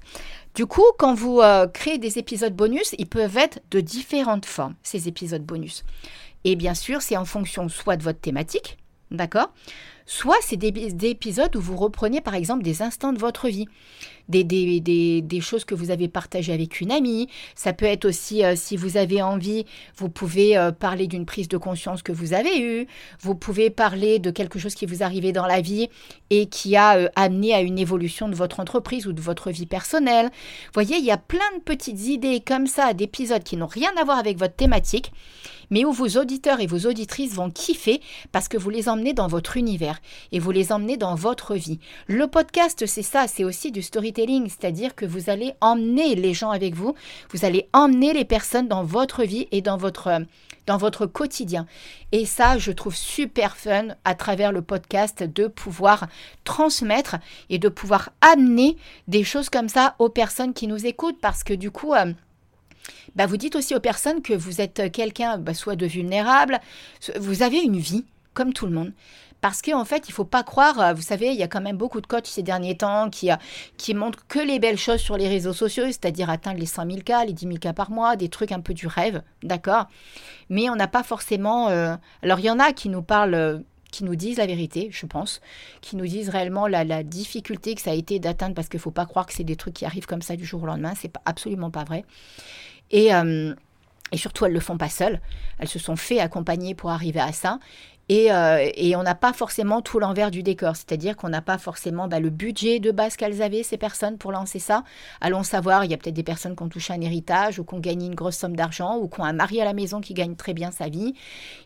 Du 0.56 0.66
coup, 0.66 0.86
quand 0.98 1.14
vous 1.14 1.42
euh, 1.42 1.68
créez 1.68 1.98
des 1.98 2.18
épisodes 2.18 2.56
bonus, 2.56 2.96
ils 2.98 3.08
peuvent 3.08 3.38
être 3.38 3.60
de 3.72 3.82
différentes 3.82 4.46
formes, 4.46 4.76
ces 4.84 5.08
épisodes 5.08 5.44
bonus. 5.44 5.84
Et 6.50 6.56
bien 6.56 6.76
sûr, 6.76 7.02
c'est 7.02 7.18
en 7.18 7.26
fonction 7.26 7.68
soit 7.68 7.98
de 7.98 8.04
votre 8.04 8.22
thématique, 8.22 8.78
d'accord 9.12 9.54
Soit 10.06 10.38
c'est 10.42 10.56
des, 10.56 10.96
épisodes 11.06 11.54
où 11.58 11.60
vous 11.60 11.76
reprenez 11.76 12.22
par 12.22 12.36
exemple 12.36 12.64
des 12.64 12.82
instants 12.82 13.12
de 13.12 13.20
votre 13.20 13.50
vie, 13.50 13.68
des, 14.30 15.22
des, 15.22 15.42
choses 15.42 15.66
que 15.66 15.76
vous 15.76 15.92
avez 15.92 16.08
partagées 16.08 16.54
avec 16.54 16.82
une 16.82 16.92
amie. 16.92 17.28
Ça 17.56 17.74
peut 17.74 17.86
être 17.86 18.06
aussi, 18.06 18.44
euh, 18.44 18.56
si 18.56 18.76
vous 18.76 18.98
avez 18.98 19.22
envie, 19.22 19.66
vous 19.96 20.10
pouvez 20.10 20.58
euh, 20.58 20.72
parler 20.72 21.08
d'une 21.08 21.26
prise 21.26 21.48
de 21.48 21.58
conscience 21.58 22.04
que 22.04 22.12
vous 22.12 22.34
avez 22.34 22.60
eue. 22.60 22.88
Vous 23.22 23.36
pouvez 23.36 23.70
parler 23.70 24.20
de 24.20 24.32
quelque 24.32 24.60
chose 24.60 24.76
qui 24.76 24.86
vous 24.86 25.04
arrivait 25.04 25.32
dans 25.32 25.46
la 25.46 25.62
vie 25.62 25.90
et 26.30 26.48
qui 26.48 26.76
a 26.76 26.98
euh, 26.98 27.10
amené 27.16 27.54
à 27.54 27.62
une 27.62 27.80
évolution 27.80 28.30
de 28.30 28.36
votre 28.36 28.60
entreprise 28.60 29.08
ou 29.08 29.14
de 29.14 29.22
votre 29.22 29.52
vie 29.52 29.66
personnelle. 29.66 30.28
Vous 30.28 30.74
voyez, 30.74 30.98
il 30.98 31.06
y 31.06 31.12
a 31.12 31.18
plein 31.18 31.40
de 31.58 31.64
petites 31.64 32.08
idées 32.08 32.42
comme 32.46 32.68
ça, 32.68 32.94
d'épisodes 32.94 33.44
qui 33.44 33.58
n'ont 33.58 33.68
rien 33.68 33.92
à 34.00 34.04
voir 34.04 34.18
avec 34.18 34.38
votre 34.38 34.56
thématique 34.56 35.12
mais 35.70 35.86
où 35.86 35.92
vos 35.92 36.08
auditeurs 36.18 36.60
et 36.60 36.68
vos 36.68 36.88
auditrices 36.88 37.34
vont 37.34 37.50
kiffer 37.50 38.02
parce 38.32 38.48
que 38.48 38.58
vous 38.58 38.70
les 38.70 38.90
emmenez 38.90 39.14
dans 39.14 39.28
votre 39.28 39.58
univers 39.58 40.00
et 40.32 40.40
vous 40.40 40.52
les 40.52 40.72
emmenez 40.72 40.98
dans 40.98 41.16
votre 41.16 41.56
vie. 41.56 41.80
Le 42.08 42.28
podcast, 42.28 42.86
c'est 42.86 43.04
ça, 43.04 43.28
c'est 43.28 43.44
aussi 43.44 43.72
du 43.72 43.82
storytelling, 43.82 44.17
c'est-à-dire 44.18 44.96
que 44.96 45.06
vous 45.06 45.30
allez 45.30 45.54
emmener 45.62 46.16
les 46.16 46.34
gens 46.34 46.50
avec 46.50 46.74
vous, 46.74 46.96
vous 47.32 47.46
allez 47.46 47.70
emmener 47.72 48.14
les 48.14 48.26
personnes 48.26 48.68
dans 48.68 48.84
votre 48.84 49.24
vie 49.24 49.48
et 49.52 49.62
dans 49.62 49.78
votre 49.78 51.06
quotidien. 51.06 51.68
Et 52.12 52.26
ça, 52.26 52.58
je 52.58 52.72
trouve 52.72 52.96
super 52.96 53.56
fun 53.58 53.90
à 54.06 54.16
travers 54.16 54.52
le 54.52 54.64
podcast 54.64 55.22
de 55.24 55.48
pouvoir 55.48 56.08
transmettre 56.44 57.18
et 57.50 57.60
de 57.60 57.70
pouvoir 57.70 58.10
amener 58.22 58.78
des 59.08 59.24
choses 59.24 59.50
comme 59.50 59.70
ça 59.70 59.96
aux 60.00 60.10
personnes 60.10 60.54
qui 60.54 60.68
nous 60.68 60.88
écoutent 60.88 61.22
parce 61.22 61.44
que 61.44 61.54
du 61.54 61.70
coup, 61.70 61.94
euh, 61.94 62.12
bah, 63.16 63.28
vous 63.28 63.38
dites 63.38 63.56
aussi 63.56 63.76
aux 63.76 63.80
personnes 63.80 64.22
que 64.24 64.34
vous 64.34 64.62
êtes 64.62 64.92
quelqu'un 64.92 65.38
bah, 65.38 65.54
soit 65.54 65.76
de 65.76 65.86
vulnérable, 65.86 66.60
vous 67.20 67.44
avez 67.44 67.60
une 67.60 67.78
vie 67.78 68.06
comme 68.34 68.54
tout 68.54 68.66
le 68.66 68.72
monde. 68.72 68.94
Parce 69.42 69.62
qu'en 69.62 69.86
fait, 69.86 70.10
il 70.10 70.12
faut 70.12 70.26
pas 70.26 70.44
croire, 70.44 70.80
euh, 70.80 70.94
vous 70.94 71.02
savez, 71.02 71.28
il 71.28 71.36
y 71.36 71.44
a 71.44 71.48
quand 71.48 71.62
même 71.62 71.78
beaucoup 71.78 72.02
de 72.02 72.08
coachs 72.08 72.28
ces 72.28 72.44
derniers 72.44 72.78
temps 72.78 73.10
qui, 73.10 73.32
euh, 73.32 73.36
qui 73.78 73.94
montrent 73.94 74.26
que 74.28 74.40
les 74.40 74.60
belles 74.60 74.78
choses 74.78 75.00
sur 75.00 75.18
les 75.18 75.28
réseaux 75.28 75.54
sociaux, 75.54 75.86
c'est-à-dire 75.86 76.30
atteindre 76.30 76.60
les 76.60 76.66
5000 76.66 77.04
cas, 77.04 77.24
les 77.24 77.34
10 77.34 77.46
000 77.46 77.58
cas 77.58 77.74
par 77.74 77.92
mois, 77.92 78.16
des 78.16 78.30
trucs 78.30 78.52
un 78.52 78.62
peu 78.62 78.74
du 78.74 78.88
rêve, 78.88 79.22
d'accord? 79.44 79.88
Mais 80.50 80.70
on 80.70 80.76
n'a 80.76 80.88
pas 80.88 81.04
forcément... 81.04 81.70
Euh, 81.70 81.96
alors, 82.24 82.40
il 82.40 82.46
y 82.46 82.50
en 82.50 82.60
a 82.60 82.74
qui 82.74 82.90
nous 82.90 83.04
parlent 83.04 83.64
qui 83.90 84.04
nous 84.04 84.18
disent 84.18 84.38
la 84.38 84.46
vérité, 84.46 84.90
je 84.92 85.06
pense, 85.06 85.40
qui 85.80 85.96
nous 85.96 86.06
disent 86.06 86.28
réellement 86.28 86.68
la, 86.68 87.04
difficulté 87.04 87.74
que 87.74 87.82
ça 87.82 87.92
a 87.92 87.94
été 87.94 88.20
d'atteindre, 88.20 88.54
parce 88.54 88.68
qu'il 88.68 88.80
ne 88.80 88.82
faut 88.82 88.92
pas 88.92 89.06
croire 89.06 89.26
que 89.26 89.34
c'est 89.34 89.46
des 89.46 89.56
trucs 89.56 89.76
qui 89.76 89.86
arrivent 89.86 90.06
comme 90.06 90.22
ça 90.22 90.36
du 90.36 90.46
jour 90.46 90.62
au 90.62 90.66
lendemain, 90.66 90.92
c'est 90.94 91.12
absolument 91.24 91.72
pas 91.72 91.86
vrai. 91.86 92.04
Et, 92.92 93.12
et 94.12 94.18
surtout, 94.18 94.46
elles 94.46 94.52
ne 94.52 94.58
le 94.58 94.62
font 94.62 94.78
pas 94.78 94.90
seules, 94.90 95.22
elles 95.58 95.70
se 95.70 95.80
sont 95.80 95.96
fait 95.96 96.20
accompagner 96.20 96.76
pour 96.76 96.92
arriver 96.92 97.22
à 97.22 97.32
ça, 97.32 97.60
euh, 98.10 98.70
et, 98.76 98.96
on 98.96 99.04
n'a 99.04 99.16
pas 99.16 99.34
forcément 99.34 99.82
tout 99.82 100.00
l'envers 100.00 100.32
du 100.32 100.42
décor, 100.44 100.76
c'est-à-dire 100.76 101.18
qu'on 101.18 101.30
n'a 101.30 101.42
pas 101.42 101.58
forcément 101.58 102.08
bah, 102.08 102.20
le 102.20 102.30
budget 102.30 102.80
de 102.80 102.92
base 102.92 103.18
qu'elles 103.18 103.42
avaient, 103.42 103.64
ces 103.64 103.78
personnes, 103.78 104.18
pour 104.18 104.32
lancer 104.32 104.60
ça. 104.60 104.84
Allons 105.20 105.44
savoir, 105.44 105.84
il 105.84 105.92
y 105.92 105.94
a 105.94 105.98
peut-être 105.98 106.16
des 106.16 106.24
personnes 106.24 106.56
qui 106.56 106.64
ont 106.64 106.70
touché 106.70 106.94
un 106.94 107.02
héritage 107.02 107.60
ou 107.60 107.66
qui 107.66 107.76
ont 107.76 107.80
gagné 107.80 108.08
une 108.08 108.16
grosse 108.16 108.38
somme 108.38 108.56
d'argent 108.56 108.98
ou 108.98 109.10
qui 109.10 109.20
ont 109.20 109.26
un 109.26 109.34
mari 109.34 109.60
à 109.62 109.66
la 109.66 109.74
maison 109.74 110.00
qui 110.00 110.14
gagne 110.14 110.36
très 110.36 110.54
bien 110.54 110.72
sa 110.72 110.88
vie. 110.88 111.16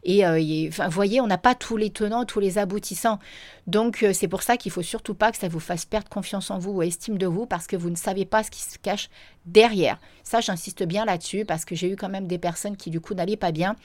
Et, 0.04 0.26
euh, 0.26 0.70
voyez, 0.90 1.22
on 1.22 1.28
n'a 1.28 1.38
pas 1.38 1.54
tous 1.54 1.78
les 1.78 1.92
tenants, 1.92 2.26
tous 2.26 2.40
les 2.40 2.58
aboutissants. 2.58 3.20
Donc 3.68 4.02
euh, 4.02 4.12
c'est 4.14 4.28
pour 4.28 4.42
ça 4.42 4.58
qu'il 4.58 4.72
faut 4.72 4.82
surtout 4.82 5.14
pas 5.14 5.32
que 5.32 5.38
ça 5.38 5.48
vous 5.48 5.60
fasse 5.60 5.86
perdre 5.86 6.10
confiance 6.10 6.50
en 6.50 6.58
vous 6.58 6.72
ou 6.72 6.82
estime 6.82 7.18
de 7.18 7.28
vous 7.28 7.46
parce 7.46 7.68
que 7.68 7.76
vous 7.76 7.90
ne 7.90 7.96
savez 7.96 8.26
pas 8.26 8.44
ce 8.44 8.50
qui 8.50 8.62
se 8.62 8.80
cache 8.80 9.10
derrière. 9.46 10.00
Ça, 10.24 10.40
j'insiste 10.40 10.84
bien 10.84 11.06
là-dessus 11.06 11.46
parce 11.46 11.66
que 11.66 11.76
j'ai 11.76 11.90
eu 11.90 11.96
quand 11.96 12.10
même 12.10 12.28
des 12.28 12.38
personnes 12.38 12.78
qui 12.78 12.90
du 12.90 13.02
coup 13.02 13.14
n'allaient 13.14 13.38
pas 13.38 13.52
bien 13.52 13.76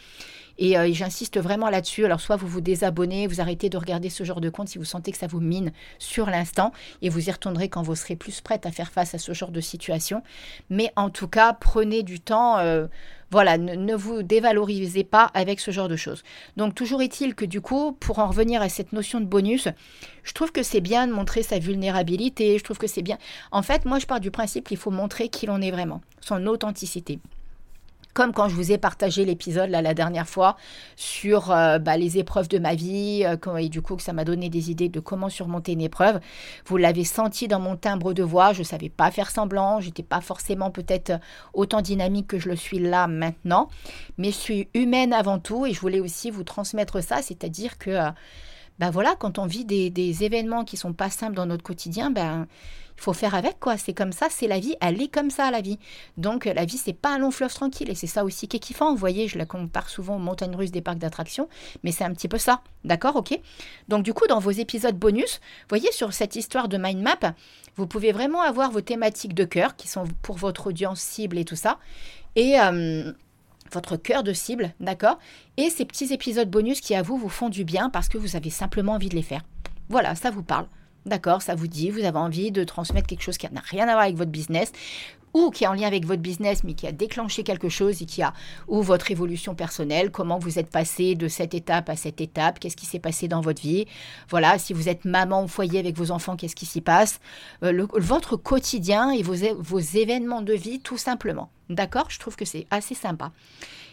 et 0.59 0.79
euh, 0.79 0.89
j'insiste 0.93 1.39
vraiment 1.39 1.69
là-dessus. 1.69 2.05
Alors, 2.05 2.21
soit 2.21 2.37
vous 2.37 2.47
vous 2.47 2.61
désabonnez, 2.61 3.27
vous 3.27 3.41
arrêtez 3.41 3.69
de 3.69 3.77
regarder 3.77 4.11
ce 4.11 4.25
genre 4.25 4.41
de 4.41 4.51
compte 4.51 4.69
si 4.69 4.79
vous 4.79 4.85
sentez 4.85 5.13
que 5.13 5.19
ça 5.19 5.27
vous 5.27 5.41
mine 5.41 5.73
sur 5.99 6.27
l'instant, 6.27 6.73
et 7.03 7.09
vous 7.09 7.29
y 7.29 7.33
retournerez 7.33 7.69
quand 7.69 7.83
vous 7.83 7.95
serez 7.95 8.17
plus 8.17 8.41
prête 8.41 8.67
à 8.67 8.71
faire 8.71 8.91
face 8.91 9.15
à 9.15 9.19
ce 9.19 9.33
genre 9.33 9.51
de 9.51 9.61
situation. 9.61 10.23
Mais 10.71 10.93
en 10.97 11.11
tout 11.11 11.29
cas, 11.29 11.53
prenez 11.53 12.03
du 12.03 12.21
temps. 12.21 12.59
Euh, 12.59 12.87
voilà, 13.31 13.59
ne, 13.59 13.95
vous 13.95 14.23
dévalorisez 14.23 15.05
pas 15.05 15.31
avec 15.35 15.61
ce 15.61 15.71
genre 15.71 15.89
de 15.89 15.97
choses. 15.97 16.23
Donc 16.57 16.75
toujours 16.75 17.03
est-il 17.03 17.35
que 17.35 17.45
du 17.45 17.61
coup, 17.61 17.93
pour 17.93 18.19
en 18.19 18.29
revenir 18.29 18.63
à 18.63 18.69
cette 18.69 18.93
notion 18.93 19.21
de 19.21 19.27
bonus, 19.27 19.69
je 20.23 20.33
trouve 20.33 20.53
que 20.53 20.63
c'est 20.63 20.81
bien 20.81 21.07
de 21.07 21.13
montrer 21.13 21.43
sa 21.43 21.59
vulnérabilité, 21.59 22.59
je 22.59 22.65
trouve 22.65 22.79
que 22.79 22.87
c'est 22.87 23.03
bien. 23.03 23.19
En 23.51 23.63
fait, 23.63 23.85
moi 23.85 23.99
je 23.99 24.07
pars 24.07 24.21
du 24.21 24.31
principe 24.31 24.69
qu'il 24.69 24.77
faut 24.77 24.91
montrer 24.91 25.29
qui 25.29 25.47
l'on 25.47 25.61
est 25.61 25.71
vraiment, 25.71 26.01
son 26.21 26.47
authenticité 26.47 27.19
comme 28.17 28.33
quand 28.33 28.49
je 28.49 28.55
vous 28.55 28.73
ai 28.73 28.79
partagé 28.79 29.27
l'épisode 29.27 29.69
la 29.69 29.93
dernière 29.93 30.27
fois 30.27 30.57
sur 30.97 31.51
euh, 31.51 31.79
bah, 31.79 31.99
les 31.99 32.17
épreuves 32.17 32.49
de 32.49 32.59
ma 32.59 32.75
vie, 32.75 33.27
euh, 33.27 33.57
et 33.59 33.69
du 33.69 33.83
coup 33.83 33.95
que 33.95 34.03
ça 34.03 34.15
m'a 34.15 34.25
donné 34.25 34.49
des 34.49 34.71
idées 34.71 34.89
de 34.89 35.01
comment 35.01 35.29
surmonter 35.29 35.73
une 35.73 35.83
épreuve. 35.83 36.19
Vous 36.65 36.79
l'avez 36.79 37.05
senti 37.05 37.47
dans 37.47 37.61
mon 37.61 37.77
timbre 37.77 38.15
de 38.15 38.23
voix, 38.23 38.55
je 38.55 38.61
ne 38.61 38.65
savais 38.65 38.89
pas 38.89 39.11
faire 39.11 39.31
semblant, 39.31 39.81
j'étais 39.81 40.03
pas 40.03 40.23
forcément 40.23 40.71
peut-être 40.71 41.13
autant 41.53 41.83
dynamique 41.83 42.27
que 42.27 42.39
je 42.39 42.49
le 42.49 42.57
suis 42.57 42.79
là 42.79 43.07
maintenant, 43.07 43.69
mais 44.17 44.29
je 44.29 44.39
suis 44.39 44.69
humaine 44.73 45.13
avant 45.13 45.39
tout 45.39 45.67
et 45.67 45.75
je 45.75 45.81
voulais 45.81 46.01
aussi 46.01 46.31
vous 46.31 46.43
transmettre 46.43 47.03
ça, 47.03 47.21
c'est-à-dire 47.21 47.77
que 47.77 47.91
ben 48.79 48.91
voilà, 48.91 49.15
quand 49.17 49.39
on 49.39 49.47
vit 49.47 49.65
des, 49.65 50.25
événements 50.25 50.65
qui 50.65 50.77
sont 50.77 50.93
pas 50.93 51.11
simples 51.11 51.35
dans 51.35 51.47
notre 51.47 51.63
quotidien, 51.63 52.11
ben 52.11 52.47
il 52.99 53.03
faut 53.03 53.13
faire 53.13 53.35
avec 53.35 53.61
quoi. 53.61 53.77
C'est 53.77 53.93
comme 53.93 54.13
ça, 54.13 54.29
c'est 54.31 54.47
la 54.47 54.59
vie, 54.59 54.75
elle 54.81 55.01
est 55.03 55.09
comme 55.09 55.31
ça 55.31 55.51
la 55.51 55.61
vie. 55.61 55.79
Donc 56.17 56.47
la 56.47 56.65
vie 56.65 56.79
c'est 56.79 56.93
pas 56.95 57.11
un 57.11 57.19
long 57.19 57.31
fleuve 57.31 57.53
tranquille 57.53 57.91
et 57.91 57.95
c'est 57.95 58.07
ça 58.07 58.25
aussi 58.25 58.49
qui 58.49 58.57
est 58.57 58.61
kiffant. 58.61 58.91
Vous 58.91 58.97
voyez, 58.97 59.29
je 59.29 59.39
la 59.39 59.47
compare 59.47 59.89
souvent 59.89 60.17
aux 60.17 60.21
montagnes 60.21 60.57
russes 60.57 60.71
des 60.71 60.81
parcs 60.81 60.99
d'attractions, 60.99 61.49
mais 61.83 61.93
c'est 61.93 62.05
un 62.05 62.13
petit 62.13 62.29
peu 62.29 62.39
ça, 62.39 62.63
d'accord, 62.85 63.17
ok. 63.17 63.39
Donc 63.89 64.03
du 64.03 64.15
coup 64.15 64.27
dans 64.27 64.41
vos 64.41 64.51
épisodes 64.51 64.97
bonus, 64.99 65.41
vous 65.63 65.69
voyez 65.69 65.93
sur 65.93 66.13
cette 66.13 66.37
histoire 66.37 66.69
de 66.69 66.79
mind 66.79 67.03
map, 67.03 67.35
vous 67.77 67.87
pouvez 67.87 68.13
vraiment 68.13 68.41
avoir 68.41 68.71
vos 68.71 68.81
thématiques 68.81 69.35
de 69.35 69.45
cœur 69.45 69.77
qui 69.77 69.89
sont 69.89 70.05
pour 70.23 70.37
votre 70.37 70.69
audience 70.69 71.01
cible 71.01 71.39
et 71.39 71.45
tout 71.45 71.57
ça, 71.57 71.79
et 72.35 72.59
euh, 72.61 73.13
votre 73.73 73.97
cœur 73.97 74.23
de 74.23 74.33
cible, 74.33 74.75
d'accord? 74.81 75.19
Et 75.57 75.71
ces 75.71 75.85
petits 75.85 76.13
épisodes 76.13 76.51
bonus 76.51 76.81
qui 76.81 76.95
à 76.95 77.03
vous 77.03 77.17
vous 77.17 77.29
font 77.29 77.49
du 77.49 77.65
bien 77.65 77.91
parce 77.91 78.09
que 78.09 78.19
vous 78.19 78.37
avez 78.37 78.51
simplement 78.51 78.93
envie 78.93 79.09
de 79.09 79.17
les 79.17 79.23
faire. 79.23 79.43
Voilà, 79.89 80.15
ça 80.15 80.31
vous 80.31 80.43
parle. 80.43 80.67
D'accord, 81.07 81.41
ça 81.41 81.55
vous 81.55 81.69
dit, 81.69 81.91
vous 81.91 82.05
avez 82.05 82.19
envie 82.19 82.51
de 82.51 82.65
transmettre 82.65 83.07
quelque 83.07 83.23
chose 83.23 83.39
qui 83.39 83.47
n'a 83.53 83.61
rien 83.61 83.87
à 83.87 83.93
voir 83.93 84.05
avec 84.05 84.17
votre 84.17 84.33
business 84.33 84.73
ou 85.37 85.51
qui 85.51 85.65
est 85.65 85.67
en 85.67 85.75
lien 85.75 85.87
avec 85.87 86.07
votre 86.07 86.23
business 86.23 86.65
mais 86.65 86.75
qui 86.75 86.87
a 86.87 86.93
déclenché 86.93 87.43
quelque 87.43 87.69
chose 87.69 88.01
et 88.03 88.07
qui 88.07 88.23
a 88.23 88.33
ou 88.69 88.83
votre 88.83 89.11
évolution 89.11 89.55
personnelle, 89.55 90.11
comment 90.11 90.39
vous 90.39 90.59
êtes 90.59 90.71
passé 90.71 91.15
de 91.15 91.29
cette 91.29 91.55
étape 91.55 91.89
à 91.91 91.97
cette 91.97 92.21
étape, 92.21 92.59
qu'est-ce 92.59 92.77
qui 92.77 92.87
s'est 92.87 92.99
passé 92.99 93.29
dans 93.29 93.41
votre 93.41 93.61
vie? 93.61 93.87
Voilà, 94.31 94.59
si 94.59 94.73
vous 94.73 94.89
êtes 94.89 95.05
maman 95.05 95.45
au 95.45 95.49
foyer 95.49 95.79
avec 95.79 95.97
vos 95.97 96.11
enfants, 96.11 96.37
qu'est-ce 96.37 96.57
qui 96.57 96.67
s'y 96.67 96.81
passe, 96.81 97.21
euh, 97.63 97.87
votre 97.95 98.37
quotidien 98.37 99.11
et 99.11 99.23
vos, 99.23 99.37
vos 99.59 99.79
événements 99.79 100.43
de 100.43 100.55
vie 100.55 100.81
tout 100.81 100.99
simplement. 100.99 101.51
D'accord 101.69 102.11
Je 102.11 102.19
trouve 102.19 102.37
que 102.37 102.45
c'est 102.45 102.67
assez 102.71 102.95
sympa. 102.95 103.33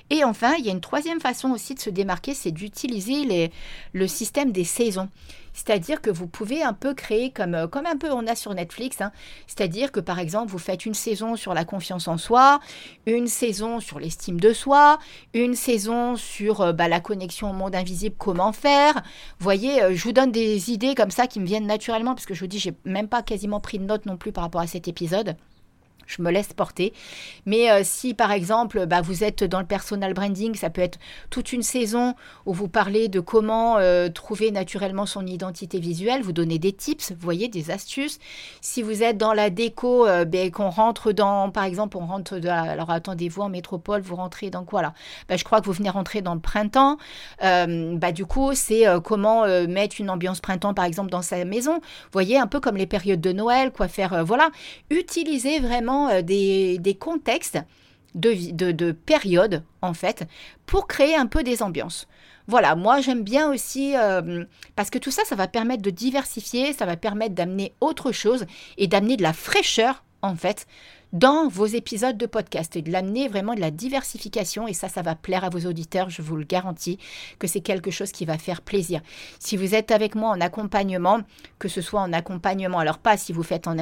Et 0.09 0.23
enfin, 0.23 0.55
il 0.59 0.65
y 0.65 0.69
a 0.69 0.73
une 0.73 0.81
troisième 0.81 1.19
façon 1.19 1.51
aussi 1.51 1.75
de 1.75 1.79
se 1.79 1.89
démarquer, 1.89 2.33
c'est 2.33 2.51
d'utiliser 2.51 3.51
le 3.93 4.07
système 4.07 4.51
des 4.51 4.65
saisons. 4.65 5.09
C'est-à-dire 5.53 6.01
que 6.01 6.09
vous 6.09 6.27
pouvez 6.27 6.63
un 6.63 6.73
peu 6.73 6.93
créer 6.93 7.31
comme, 7.31 7.53
euh, 7.53 7.67
comme 7.67 7.85
un 7.85 7.95
peu 7.95 8.11
on 8.11 8.25
a 8.27 8.35
sur 8.35 8.53
Netflix. 8.53 9.01
Hein. 9.01 9.11
C'est-à-dire 9.47 9.91
que 9.91 9.99
par 9.99 10.19
exemple, 10.19 10.51
vous 10.51 10.57
faites 10.57 10.85
une 10.85 10.95
saison 10.95 11.35
sur 11.35 11.53
la 11.53 11.63
confiance 11.63 12.07
en 12.07 12.17
soi, 12.17 12.59
une 13.05 13.27
saison 13.27 13.79
sur 13.79 13.99
l'estime 13.99 14.39
de 14.39 14.51
soi, 14.51 14.97
une 15.33 15.53
saison 15.53 16.15
sur 16.15 16.61
euh, 16.61 16.73
bah, 16.73 16.87
la 16.87 16.99
connexion 16.99 17.51
au 17.51 17.53
monde 17.53 17.75
invisible, 17.75 18.15
comment 18.17 18.51
faire. 18.51 18.95
Vous 18.95 19.43
voyez, 19.43 19.83
euh, 19.83 19.95
je 19.95 20.03
vous 20.03 20.11
donne 20.11 20.31
des 20.31 20.71
idées 20.71 20.95
comme 20.95 21.11
ça 21.11 21.27
qui 21.27 21.39
me 21.39 21.45
viennent 21.45 21.67
naturellement 21.67 22.15
parce 22.15 22.25
que 22.25 22.33
je 22.33 22.39
vous 22.39 22.47
dis, 22.47 22.59
j'ai 22.59 22.73
même 22.83 23.07
pas 23.07 23.21
quasiment 23.21 23.59
pris 23.59 23.77
de 23.77 23.85
notes 23.85 24.05
non 24.05 24.17
plus 24.17 24.31
par 24.31 24.43
rapport 24.43 24.61
à 24.61 24.67
cet 24.67 24.87
épisode 24.87 25.35
je 26.07 26.21
me 26.21 26.31
laisse 26.31 26.53
porter. 26.53 26.93
Mais 27.45 27.71
euh, 27.71 27.81
si 27.83 28.13
par 28.13 28.31
exemple 28.31 28.85
bah, 28.85 29.01
vous 29.01 29.23
êtes 29.23 29.43
dans 29.43 29.59
le 29.59 29.65
personal 29.65 30.13
branding, 30.13 30.55
ça 30.55 30.69
peut 30.69 30.81
être 30.81 30.99
toute 31.29 31.53
une 31.53 31.63
saison 31.63 32.15
où 32.45 32.53
vous 32.53 32.67
parlez 32.67 33.07
de 33.07 33.19
comment 33.19 33.77
euh, 33.77 34.09
trouver 34.09 34.51
naturellement 34.51 35.05
son 35.05 35.25
identité 35.25 35.79
visuelle, 35.79 36.21
vous 36.21 36.31
donnez 36.31 36.59
des 36.59 36.73
tips, 36.73 37.11
vous 37.11 37.21
voyez, 37.21 37.47
des 37.47 37.71
astuces. 37.71 38.19
Si 38.61 38.81
vous 38.81 39.03
êtes 39.03 39.17
dans 39.17 39.33
la 39.33 39.49
déco, 39.49 40.07
euh, 40.07 40.25
ben, 40.25 40.51
qu'on 40.51 40.69
rentre 40.69 41.11
dans, 41.11 41.49
par 41.49 41.63
exemple, 41.63 41.97
on 41.97 42.05
rentre, 42.05 42.37
de, 42.37 42.47
alors 42.47 42.89
attendez-vous 42.89 43.41
en 43.41 43.49
métropole, 43.49 44.01
vous 44.01 44.15
rentrez 44.15 44.49
dans 44.49 44.63
quoi 44.63 44.81
là 44.81 44.93
ben, 45.29 45.37
Je 45.37 45.43
crois 45.43 45.61
que 45.61 45.65
vous 45.65 45.73
venez 45.73 45.89
rentrer 45.89 46.21
dans 46.21 46.33
le 46.33 46.39
printemps. 46.39 46.97
bah, 47.39 48.11
du 48.11 48.25
coup, 48.25 48.51
c'est 48.53 48.85
comment 49.03 49.45
mettre 49.67 49.99
une 49.99 50.09
ambiance 50.09 50.39
printemps 50.39 50.73
par 50.73 50.85
exemple 50.85 51.09
dans 51.09 51.21
sa 51.21 51.43
maison. 51.45 51.75
Vous 51.75 52.13
voyez, 52.13 52.37
un 52.37 52.47
peu 52.47 52.59
comme 52.59 52.77
les 52.77 52.87
périodes 52.87 53.21
de 53.21 53.31
Noël, 53.31 53.71
quoi 53.71 53.87
faire, 53.87 54.23
voilà. 54.25 54.49
Utilisez 54.89 55.59
vraiment 55.59 55.92
euh, 56.09 56.21
des, 56.21 56.97
contextes 56.99 57.59
de, 58.15 58.51
de, 58.51 58.71
de 58.71 58.91
périodes, 58.91 59.63
en 59.81 59.93
fait, 59.93 60.27
pour 60.65 60.87
créer 60.87 61.15
un 61.15 61.27
peu 61.27 61.43
des 61.43 61.61
ambiances. 61.63 62.07
Voilà, 62.47 62.75
moi 62.75 62.99
j'aime 62.99 63.23
bien 63.23 63.49
aussi, 63.49 63.95
euh, 63.95 64.43
parce 64.75 64.89
que 64.89 64.97
tout 64.97 65.11
ça, 65.11 65.23
ça 65.25 65.35
va 65.35 65.47
permettre 65.47 65.81
de 65.81 65.89
diversifier, 65.89 66.73
ça 66.73 66.85
va 66.85 66.97
permettre 66.97 67.35
d'amener 67.35 67.73
autre 67.79 68.11
chose 68.11 68.45
et 68.77 68.87
d'amener 68.87 69.15
de 69.15 69.23
la 69.23 69.33
fraîcheur, 69.33 70.03
en 70.23 70.35
fait, 70.35 70.65
dans 71.11 71.47
vos 71.47 71.67
épisodes 71.67 72.17
de 72.17 72.25
podcast 72.25 72.75
et 72.75 72.81
de 72.81 72.91
l'amener 72.91 73.27
vraiment 73.27 73.53
de 73.53 73.59
la 73.59 73.69
diversification. 73.69 74.67
Et 74.67 74.73
ça, 74.73 74.89
ça 74.89 75.03
va 75.03 75.13
plaire 75.13 75.43
à 75.43 75.49
vos 75.49 75.67
auditeurs, 75.67 76.09
je 76.09 76.23
vous 76.23 76.35
le 76.35 76.45
garantis, 76.45 76.97
que 77.37 77.45
c'est 77.45 77.61
quelque 77.61 77.91
chose 77.91 78.11
qui 78.11 78.25
va 78.25 78.39
faire 78.39 78.61
plaisir. 78.61 79.01
Si 79.37 79.55
vous 79.55 79.75
êtes 79.75 79.91
avec 79.91 80.15
moi 80.15 80.31
en 80.31 80.41
accompagnement, 80.41 81.19
que 81.59 81.67
ce 81.67 81.81
soit 81.81 82.01
en 82.01 82.13
accompagnement, 82.13 82.79
alors 82.79 82.97
pas 82.97 83.17
si 83.17 83.31
vous 83.31 83.43
faites 83.43 83.67
en, 83.67 83.75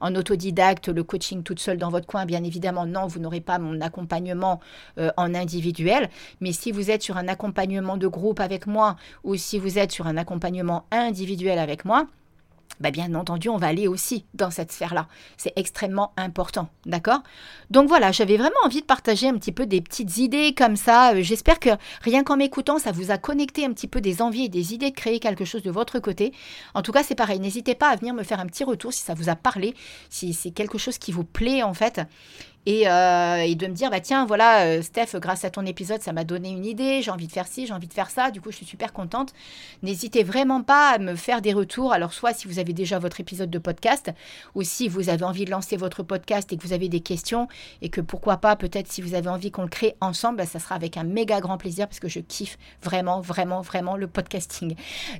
en, 0.00 0.14
autodidacte 0.14 0.88
le 0.88 1.02
coaching 1.02 1.42
toute 1.42 1.60
seule 1.60 1.78
dans 1.78 1.88
votre 1.88 2.06
coin, 2.06 2.26
bien 2.26 2.44
évidemment, 2.44 2.84
non, 2.84 3.06
vous 3.06 3.20
n'aurez 3.20 3.40
pas 3.40 3.58
mon 3.58 3.80
accompagnement 3.80 4.60
euh, 4.98 5.10
en 5.16 5.34
individuel. 5.34 6.10
Mais 6.40 6.52
si 6.52 6.72
vous 6.72 6.90
êtes 6.90 7.02
sur 7.02 7.16
un 7.16 7.28
accompagnement 7.28 7.96
de 7.96 8.08
groupe 8.08 8.40
avec 8.40 8.66
moi 8.66 8.96
ou 9.24 9.36
si 9.36 9.58
vous 9.58 9.78
êtes 9.78 9.92
sur 9.92 10.06
un 10.06 10.16
accompagnement 10.16 10.84
individuel 10.90 11.58
avec 11.58 11.84
moi, 11.84 12.06
bah, 12.80 12.90
bien 12.90 13.14
entendu, 13.14 13.48
on 13.48 13.56
va 13.56 13.66
aller 13.66 13.88
aussi 13.88 14.24
dans 14.34 14.50
cette 14.50 14.70
sphère-là. 14.70 15.08
C'est 15.36 15.52
extrêmement 15.56 16.12
important, 16.16 16.68
d'accord? 16.86 17.22
Donc 17.70 17.88
voilà, 17.88 18.12
j'avais 18.12 18.36
vraiment 18.36 18.60
envie 18.64 18.80
de 18.80 18.86
partager 18.86 19.28
un 19.28 19.34
petit 19.34 19.52
peu 19.52 19.66
des 19.66 19.80
petites 19.80 20.18
idées 20.18 20.54
comme 20.54 20.76
ça. 20.76 21.14
Euh, 21.14 21.22
j'espère 21.22 21.58
que 21.58 21.70
rien 22.02 22.22
qu'en 22.22 22.36
m'écoutant, 22.36 22.78
ça 22.78 22.92
vous 22.92 23.10
a 23.10 23.18
connecté 23.18 23.64
un 23.64 23.72
petit 23.72 23.88
peu 23.88 24.00
des 24.00 24.22
envies 24.22 24.44
et 24.44 24.48
des 24.48 24.74
idées 24.74 24.90
de 24.90 24.96
créer 24.96 25.18
quelque 25.18 25.44
chose 25.44 25.62
de 25.62 25.70
votre 25.70 25.98
côté. 25.98 26.32
En 26.74 26.82
tout 26.82 26.92
cas, 26.92 27.02
c'est 27.02 27.14
pareil, 27.16 27.40
n'hésitez 27.40 27.74
pas 27.74 27.88
à 27.88 27.96
venir 27.96 28.14
me 28.14 28.22
faire 28.22 28.40
un 28.40 28.46
petit 28.46 28.64
retour 28.64 28.92
si 28.92 29.02
ça 29.02 29.14
vous 29.14 29.28
a 29.28 29.34
parlé, 29.34 29.74
si 30.08 30.32
c'est 30.32 30.50
quelque 30.52 30.78
chose 30.78 30.98
qui 30.98 31.10
vous 31.10 31.24
plaît 31.24 31.62
en 31.62 31.74
fait. 31.74 32.00
Et, 32.68 32.86
euh, 32.86 33.38
et, 33.38 33.54
de 33.54 33.66
me 33.66 33.72
dire, 33.72 33.88
bah 33.88 34.00
tiens, 34.00 34.26
voilà, 34.26 34.66
euh, 34.66 34.82
Steph, 34.82 35.18
grâce 35.18 35.42
à 35.42 35.48
ton 35.48 35.64
épisode, 35.64 36.02
ça 36.02 36.12
m'a 36.12 36.24
donné 36.24 36.50
une 36.50 36.66
idée, 36.66 37.00
j'ai 37.00 37.10
envie 37.10 37.26
de 37.26 37.32
faire 37.32 37.46
ci, 37.46 37.66
j'ai 37.66 37.72
envie 37.72 37.88
de 37.88 37.94
faire 37.94 38.10
ça, 38.10 38.30
du 38.30 38.42
coup, 38.42 38.50
je 38.50 38.56
suis 38.56 38.66
super 38.66 38.92
contente. 38.92 39.32
N'hésitez 39.82 40.22
vraiment 40.22 40.62
pas 40.62 40.90
à 40.90 40.98
me 40.98 41.14
faire 41.14 41.40
des 41.40 41.54
retours. 41.54 41.94
Alors, 41.94 42.12
soit 42.12 42.34
si 42.34 42.46
vous 42.46 42.58
avez 42.58 42.74
déjà 42.74 42.98
votre 42.98 43.20
épisode 43.20 43.48
de 43.48 43.58
podcast, 43.58 44.12
ou 44.54 44.64
si 44.64 44.86
vous 44.86 45.08
avez 45.08 45.24
envie 45.24 45.46
de 45.46 45.50
lancer 45.50 45.78
votre 45.78 46.02
podcast 46.02 46.52
et 46.52 46.58
que 46.58 46.62
vous 46.62 46.74
avez 46.74 46.90
des 46.90 47.00
questions, 47.00 47.48
et 47.80 47.88
que 47.88 48.02
pourquoi 48.02 48.36
pas, 48.36 48.54
peut-être 48.54 48.92
si 48.92 49.00
vous 49.00 49.14
avez 49.14 49.30
envie 49.30 49.50
qu'on 49.50 49.62
le 49.62 49.68
crée 49.68 49.96
ensemble, 50.02 50.36
bah, 50.36 50.44
ça 50.44 50.58
sera 50.58 50.74
avec 50.74 50.98
un 50.98 51.04
méga 51.04 51.40
grand 51.40 51.56
plaisir, 51.56 51.88
parce 51.88 52.00
que 52.00 52.08
je 52.08 52.20
kiffe 52.20 52.58
vraiment, 52.82 53.22
vraiment, 53.22 53.62
vraiment 53.62 53.96
le 53.96 54.08
podcasting. 54.08 54.74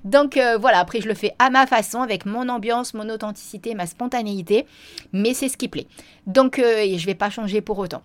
Donc, 0.05 0.37
euh, 0.37 0.59
voilà, 0.59 0.81
après, 0.81 1.01
je 1.01 1.09
le 1.09 1.15
fais 1.15 1.35
à 1.39 1.49
ma 1.49 1.67
façon, 1.67 2.03
avec 2.03 2.27
mon 2.27 2.51
ambiance, 2.51 2.93
mon 2.93 3.09
authenticité, 3.09 3.75
ma 3.75 3.87
spontanéité, 3.87 4.67
mais 5.15 5.33
c'est 5.33 5.49
ce 5.49 5.57
qui 5.57 5.69
plaît. 5.69 5.87
Donc, 6.27 6.59
euh, 6.59 6.81
et 6.81 6.99
je 6.99 7.07
vais 7.07 7.15
pas 7.15 7.31
pour 7.65 7.79
autant. 7.79 8.03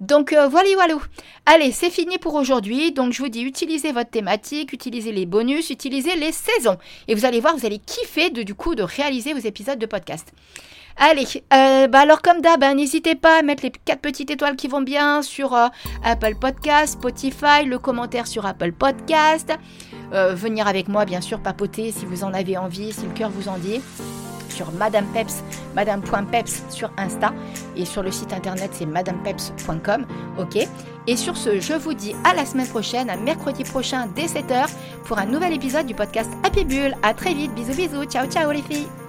Donc, 0.00 0.32
euh, 0.32 0.48
voilà, 0.48 0.68
voilà. 0.74 0.94
Allez, 1.46 1.72
c'est 1.72 1.90
fini 1.90 2.18
pour 2.18 2.34
aujourd'hui. 2.34 2.92
Donc, 2.92 3.12
je 3.12 3.22
vous 3.22 3.28
dis, 3.28 3.42
utilisez 3.42 3.92
votre 3.92 4.10
thématique, 4.10 4.72
utilisez 4.72 5.12
les 5.12 5.26
bonus, 5.26 5.70
utilisez 5.70 6.16
les 6.16 6.32
saisons. 6.32 6.76
Et 7.08 7.14
vous 7.14 7.24
allez 7.24 7.40
voir, 7.40 7.56
vous 7.56 7.66
allez 7.66 7.78
kiffer 7.78 8.30
de, 8.30 8.42
du 8.42 8.54
coup 8.54 8.74
de 8.74 8.82
réaliser 8.82 9.32
vos 9.32 9.40
épisodes 9.40 9.78
de 9.78 9.86
podcast. 9.86 10.32
Allez, 10.98 11.26
euh, 11.52 11.88
bah 11.88 12.00
alors 12.00 12.22
comme 12.22 12.40
d'hab, 12.40 12.64
hein, 12.64 12.74
n'hésitez 12.74 13.14
pas 13.14 13.40
à 13.40 13.42
mettre 13.42 13.64
les 13.64 13.70
quatre 13.70 14.00
petites 14.00 14.30
étoiles 14.30 14.56
qui 14.56 14.66
vont 14.66 14.80
bien 14.80 15.20
sur 15.20 15.54
Apple 16.02 16.36
Podcast, 16.40 16.94
Spotify, 16.94 17.66
le 17.66 17.78
commentaire 17.78 18.26
sur 18.26 18.46
Apple 18.46 18.72
Podcast. 18.72 19.52
venir 20.10 20.66
avec 20.66 20.88
moi, 20.88 21.04
bien 21.04 21.20
sûr, 21.20 21.42
papoter 21.42 21.92
si 21.92 22.06
vous 22.06 22.24
en 22.24 22.32
avez 22.32 22.56
envie, 22.56 22.94
si 22.94 23.02
le 23.02 23.12
cœur 23.12 23.28
vous 23.28 23.48
en 23.48 23.58
dit 23.58 23.82
sur 24.56 24.72
Madame 24.72 25.06
Peps, 25.12 25.42
madame.peps 25.74 26.62
sur 26.70 26.90
Insta 26.96 27.32
et 27.76 27.84
sur 27.84 28.02
le 28.02 28.10
site 28.10 28.32
internet 28.32 28.70
c'est 28.72 28.86
madamepeps.com. 28.86 30.06
Ok 30.38 30.66
Et 31.06 31.16
sur 31.16 31.36
ce, 31.36 31.60
je 31.60 31.74
vous 31.74 31.94
dis 31.94 32.14
à 32.24 32.34
la 32.34 32.46
semaine 32.46 32.68
prochaine, 32.68 33.10
à 33.10 33.16
mercredi 33.16 33.64
prochain 33.64 34.08
dès 34.16 34.26
7h 34.26 34.68
pour 35.04 35.18
un 35.18 35.26
nouvel 35.26 35.52
épisode 35.52 35.86
du 35.86 35.94
podcast 35.94 36.30
Happy 36.42 36.64
Bull. 36.64 36.94
À 37.02 37.14
très 37.14 37.34
vite, 37.34 37.54
bisous 37.54 37.74
bisous, 37.74 38.04
ciao 38.04 38.26
ciao 38.26 38.50
les 38.50 38.62
filles 38.62 39.05